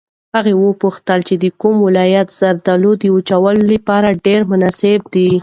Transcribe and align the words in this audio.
هغه 0.35 0.51
وپوښتل 0.63 1.19
چې 1.27 1.35
د 1.43 1.45
کوم 1.61 1.75
ولایت 1.87 2.27
زردالو 2.39 2.91
د 2.99 3.03
وچولو 3.15 3.63
لپاره 3.73 4.19
ډېر 4.25 4.41
مناسب 4.51 4.99
دي. 5.13 5.31